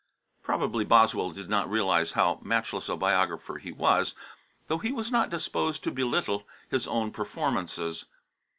[0.41, 4.15] Probably Boswell did not realise how matchless a biographer he was,
[4.67, 8.07] though he was not disposed to belittle his own performances.